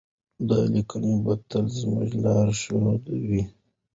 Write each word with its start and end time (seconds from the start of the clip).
دا 0.49 0.59
لیکنې 0.73 1.13
به 1.23 1.33
تل 1.49 1.65
زموږ 1.79 2.09
لارښود 2.23 3.03
وي. 3.27 3.43